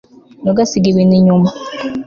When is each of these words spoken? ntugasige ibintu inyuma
ntugasige 0.41 0.87
ibintu 0.89 1.13
inyuma 1.21 1.49